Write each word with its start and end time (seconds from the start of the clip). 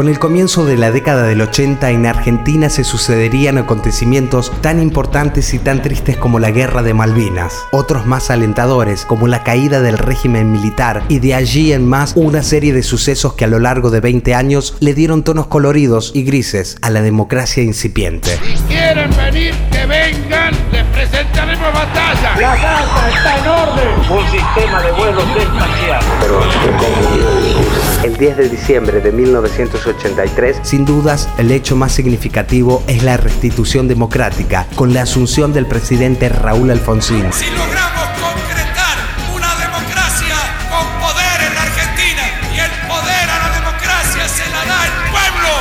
Con 0.00 0.08
el 0.08 0.18
comienzo 0.18 0.64
de 0.64 0.78
la 0.78 0.90
década 0.90 1.24
del 1.24 1.42
80 1.42 1.90
en 1.90 2.06
Argentina 2.06 2.70
se 2.70 2.84
sucederían 2.84 3.58
acontecimientos 3.58 4.50
tan 4.62 4.80
importantes 4.80 5.52
y 5.52 5.58
tan 5.58 5.82
tristes 5.82 6.16
como 6.16 6.38
la 6.38 6.50
guerra 6.50 6.82
de 6.82 6.94
Malvinas, 6.94 7.66
otros 7.70 8.06
más 8.06 8.30
alentadores 8.30 9.04
como 9.04 9.28
la 9.28 9.44
caída 9.44 9.82
del 9.82 9.98
régimen 9.98 10.52
militar 10.52 11.02
y 11.08 11.18
de 11.18 11.34
allí 11.34 11.74
en 11.74 11.86
más 11.86 12.14
una 12.16 12.42
serie 12.42 12.72
de 12.72 12.82
sucesos 12.82 13.34
que 13.34 13.44
a 13.44 13.48
lo 13.48 13.58
largo 13.58 13.90
de 13.90 14.00
20 14.00 14.34
años 14.34 14.74
le 14.80 14.94
dieron 14.94 15.22
tonos 15.22 15.48
coloridos 15.48 16.12
y 16.14 16.22
grises 16.22 16.78
a 16.80 16.88
la 16.88 17.02
democracia 17.02 17.62
incipiente. 17.62 18.38
Si 18.42 18.62
quieren 18.62 19.10
venir, 19.10 19.54
que 19.70 19.84
vengan, 19.84 20.54
les 20.72 20.84
presentaremos 20.94 21.74
batalla. 21.74 22.40
La 22.40 22.56
casa 22.56 23.10
está 23.10 23.38
en 23.38 23.48
orden. 23.48 23.88
Un 24.08 24.30
sistema 24.30 24.80
de 24.80 24.92
vuelos 24.92 25.24
espacial. 25.36 26.00
El 28.02 28.16
10 28.16 28.36
de 28.38 28.48
diciembre 28.48 29.00
de 29.02 29.12
1983, 29.12 30.60
sin 30.62 30.86
dudas, 30.86 31.28
el 31.36 31.52
hecho 31.52 31.76
más 31.76 31.92
significativo 31.92 32.82
es 32.86 33.02
la 33.02 33.18
restitución 33.18 33.88
democrática, 33.88 34.66
con 34.74 34.94
la 34.94 35.02
asunción 35.02 35.52
del 35.52 35.66
presidente 35.66 36.30
Raúl 36.30 36.70
Alfonsín. 36.70 37.30
Si 37.30 37.44
logramos 37.50 37.99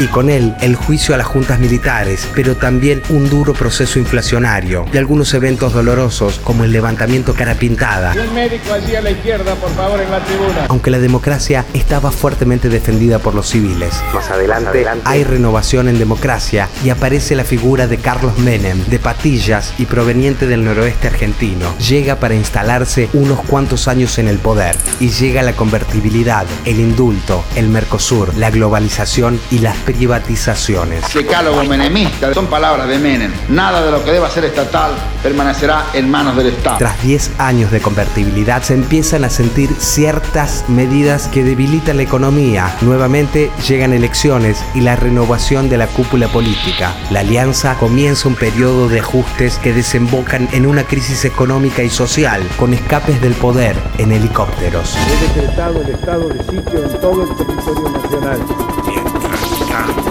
Y 0.00 0.08
con 0.08 0.28
él, 0.28 0.54
el 0.60 0.74
juicio 0.74 1.14
a 1.14 1.18
las 1.18 1.26
juntas 1.26 1.60
militares, 1.60 2.28
pero 2.34 2.56
también 2.56 3.00
un 3.10 3.30
duro 3.30 3.52
proceso 3.52 4.00
inflacionario 4.00 4.84
y 4.92 4.96
algunos 4.96 5.32
eventos 5.34 5.72
dolorosos 5.72 6.40
como 6.42 6.64
el 6.64 6.72
levantamiento 6.72 7.32
cara 7.32 7.54
pintada. 7.54 8.12
Y 8.14 8.18
un 8.18 8.34
médico 8.34 8.72
allí 8.72 8.96
a 8.96 9.00
la 9.00 9.12
izquierda, 9.12 9.54
por 9.54 9.70
favor, 9.70 10.00
en 10.00 10.10
la 10.10 10.18
tribuna. 10.24 10.66
Aunque 10.68 10.90
la 10.90 10.98
democracia 10.98 11.64
estaba 11.74 12.10
fuertemente 12.10 12.68
defendida 12.68 13.20
por 13.20 13.36
los 13.36 13.48
civiles. 13.48 13.94
Más 14.12 14.28
adelante, 14.30 14.84
hay 15.04 15.22
renovación 15.22 15.88
en 15.88 15.98
democracia 16.00 16.68
y 16.84 16.90
aparece 16.90 17.36
la 17.36 17.44
figura 17.44 17.86
de 17.86 17.98
Carlos 17.98 18.36
Menem, 18.38 18.84
de 18.86 18.98
patillas 18.98 19.74
y 19.78 19.86
proveniente 19.86 20.48
del 20.48 20.64
noroeste 20.64 21.06
argentino. 21.06 21.72
Llega 21.78 22.16
para 22.16 22.34
instalarse 22.34 23.08
unos 23.12 23.40
cuantos 23.42 23.86
años 23.86 24.18
en 24.18 24.26
el 24.26 24.38
poder 24.38 24.76
y 24.98 25.10
llega 25.10 25.42
la 25.42 25.52
convertibilidad, 25.52 26.46
el 26.64 26.80
indulto, 26.80 27.44
el 27.54 27.68
Mercosur, 27.68 28.34
la 28.36 28.50
globalización 28.50 29.38
y 29.52 29.60
las 29.60 29.83
privatizaciones. 29.84 31.12
Decálogo 31.12 31.64
menemista 31.64 32.32
son 32.34 32.46
palabras 32.46 32.88
de 32.88 32.98
Menem. 32.98 33.32
Nada 33.48 33.84
de 33.84 33.90
lo 33.90 34.04
que 34.04 34.12
deba 34.12 34.30
ser 34.30 34.44
estatal 34.44 34.92
permanecerá 35.22 35.86
en 35.92 36.10
manos 36.10 36.36
del 36.36 36.48
Estado. 36.48 36.78
Tras 36.78 37.02
10 37.02 37.32
años 37.38 37.70
de 37.70 37.80
convertibilidad 37.80 38.62
se 38.62 38.74
empiezan 38.74 39.24
a 39.24 39.30
sentir 39.30 39.70
ciertas 39.78 40.64
medidas 40.68 41.28
que 41.28 41.44
debilitan 41.44 41.96
la 41.96 42.02
economía. 42.02 42.74
Nuevamente 42.80 43.50
llegan 43.66 43.92
elecciones 43.92 44.62
y 44.74 44.80
la 44.80 44.96
renovación 44.96 45.68
de 45.68 45.78
la 45.78 45.86
cúpula 45.86 46.28
política. 46.28 46.94
La 47.10 47.20
alianza 47.20 47.76
comienza 47.76 48.28
un 48.28 48.34
periodo 48.34 48.88
de 48.88 49.00
ajustes 49.00 49.58
que 49.58 49.72
desembocan 49.72 50.48
en 50.52 50.66
una 50.66 50.84
crisis 50.84 51.24
económica 51.24 51.82
y 51.82 51.90
social, 51.90 52.42
con 52.56 52.74
escapes 52.74 53.20
del 53.20 53.34
poder 53.34 53.76
en 53.98 54.12
helicópteros. 54.12 54.96
He 54.96 55.40
decretado 55.40 55.82
el 55.82 55.88
estado 55.88 56.28
de 56.28 56.38
sitio 56.44 56.84
en 56.84 57.00
todo 57.00 57.22
el 57.22 57.36
territorio 57.36 57.88
nacional. 57.90 59.03
time. 59.74 60.03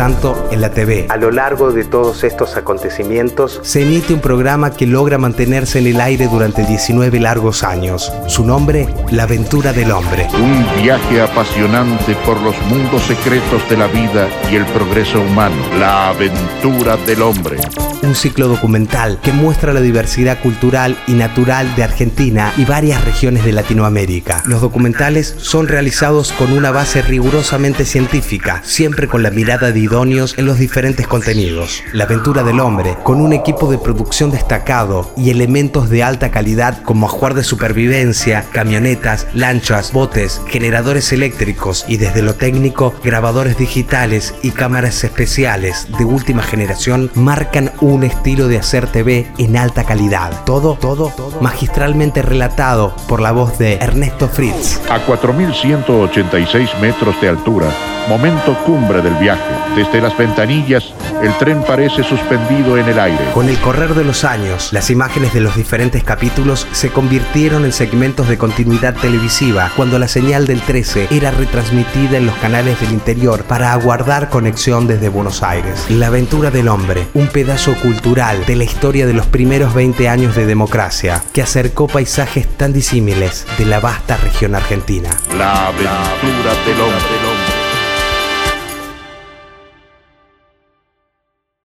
Tanto, 0.00 0.48
en 0.50 0.62
la 0.62 0.70
TV, 0.70 1.04
a 1.10 1.18
lo 1.18 1.30
largo 1.30 1.72
de 1.72 1.84
todos 1.84 2.24
estos 2.24 2.56
acontecimientos, 2.56 3.60
se 3.62 3.82
emite 3.82 4.14
un 4.14 4.22
programa 4.22 4.70
que 4.70 4.86
logra 4.86 5.18
mantenerse 5.18 5.78
en 5.78 5.88
el 5.88 6.00
aire 6.00 6.26
durante 6.26 6.64
19 6.64 7.20
largos 7.20 7.62
años. 7.62 8.10
Su 8.26 8.46
nombre, 8.46 8.88
La 9.10 9.24
aventura 9.24 9.74
del 9.74 9.90
hombre. 9.92 10.26
Un 10.32 10.82
viaje 10.82 11.20
apasionante 11.20 12.14
por 12.24 12.40
los 12.40 12.58
mundos 12.62 13.02
secretos 13.02 13.68
de 13.68 13.76
la 13.76 13.88
vida 13.88 14.26
y 14.50 14.56
el 14.56 14.64
progreso 14.64 15.20
humano. 15.20 15.56
La 15.78 16.08
aventura 16.08 16.96
del 16.96 17.20
hombre. 17.20 17.58
Un 18.02 18.14
ciclo 18.14 18.48
documental 18.48 19.18
que 19.22 19.34
muestra 19.34 19.74
la 19.74 19.82
diversidad 19.82 20.40
cultural 20.40 20.96
y 21.08 21.12
natural 21.12 21.76
de 21.76 21.82
Argentina 21.82 22.54
y 22.56 22.64
varias 22.64 23.04
regiones 23.04 23.44
de 23.44 23.52
Latinoamérica. 23.52 24.42
Los 24.46 24.62
documentales 24.62 25.34
son 25.36 25.68
realizados 25.68 26.32
con 26.32 26.52
una 26.52 26.70
base 26.70 27.02
rigurosamente 27.02 27.84
científica, 27.84 28.62
siempre 28.64 29.06
con 29.06 29.22
la 29.22 29.30
mirada 29.30 29.70
de 29.72 29.89
en 29.90 30.46
los 30.46 30.58
diferentes 30.58 31.08
contenidos. 31.08 31.82
La 31.92 32.04
aventura 32.04 32.44
del 32.44 32.60
hombre, 32.60 32.96
con 33.02 33.20
un 33.20 33.32
equipo 33.32 33.68
de 33.68 33.76
producción 33.76 34.30
destacado 34.30 35.10
y 35.16 35.30
elementos 35.30 35.90
de 35.90 36.04
alta 36.04 36.30
calidad 36.30 36.80
como 36.84 37.06
ajuar 37.06 37.34
de 37.34 37.42
supervivencia, 37.42 38.44
camionetas, 38.52 39.26
lanchas, 39.34 39.92
botes, 39.92 40.40
generadores 40.46 41.12
eléctricos 41.12 41.84
y 41.88 41.96
desde 41.96 42.22
lo 42.22 42.34
técnico, 42.34 42.94
grabadores 43.02 43.58
digitales 43.58 44.32
y 44.42 44.52
cámaras 44.52 45.02
especiales 45.02 45.88
de 45.98 46.04
última 46.04 46.44
generación 46.44 47.10
marcan 47.16 47.72
un 47.80 48.04
estilo 48.04 48.46
de 48.46 48.58
hacer 48.58 48.86
TV 48.86 49.26
en 49.38 49.56
alta 49.56 49.82
calidad. 49.82 50.44
Todo, 50.44 50.76
todo, 50.80 51.12
magistralmente 51.40 52.22
relatado 52.22 52.94
por 53.08 53.20
la 53.20 53.32
voz 53.32 53.58
de 53.58 53.74
Ernesto 53.74 54.28
Fritz. 54.28 54.80
A 54.88 55.04
4.186 55.04 56.78
metros 56.80 57.20
de 57.20 57.28
altura, 57.28 57.66
momento 58.10 58.58
cumbre 58.66 59.02
del 59.02 59.14
viaje. 59.14 59.40
Desde 59.76 60.00
las 60.00 60.18
ventanillas, 60.18 60.92
el 61.22 61.32
tren 61.38 61.62
parece 61.62 62.02
suspendido 62.02 62.76
en 62.76 62.88
el 62.88 62.98
aire. 62.98 63.24
Con 63.32 63.48
el 63.48 63.56
correr 63.60 63.94
de 63.94 64.02
los 64.02 64.24
años, 64.24 64.72
las 64.72 64.90
imágenes 64.90 65.32
de 65.32 65.40
los 65.40 65.54
diferentes 65.54 66.02
capítulos 66.02 66.66
se 66.72 66.90
convirtieron 66.90 67.64
en 67.64 67.72
segmentos 67.72 68.26
de 68.26 68.36
continuidad 68.36 68.96
televisiva 68.96 69.70
cuando 69.76 70.00
la 70.00 70.08
señal 70.08 70.48
del 70.48 70.60
13 70.60 71.06
era 71.12 71.30
retransmitida 71.30 72.16
en 72.16 72.26
los 72.26 72.34
canales 72.38 72.80
del 72.80 72.90
interior 72.90 73.44
para 73.44 73.72
aguardar 73.72 74.28
conexión 74.28 74.88
desde 74.88 75.08
Buenos 75.08 75.44
Aires. 75.44 75.86
La 75.88 76.08
aventura 76.08 76.50
del 76.50 76.66
hombre, 76.66 77.06
un 77.14 77.28
pedazo 77.28 77.76
cultural 77.80 78.44
de 78.44 78.56
la 78.56 78.64
historia 78.64 79.06
de 79.06 79.12
los 79.12 79.26
primeros 79.26 79.72
20 79.72 80.08
años 80.08 80.34
de 80.34 80.46
democracia, 80.46 81.22
que 81.32 81.42
acercó 81.42 81.86
paisajes 81.86 82.48
tan 82.56 82.72
disímiles 82.72 83.46
de 83.56 83.66
la 83.66 83.78
vasta 83.78 84.16
región 84.16 84.56
argentina. 84.56 85.10
La 85.38 85.68
aventura 85.68 86.52
del 86.66 86.80
hombre. 86.80 87.49